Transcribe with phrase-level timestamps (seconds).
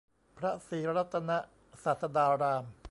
[0.37, 1.31] พระศรีรัตน
[1.83, 2.63] ศาสดาราม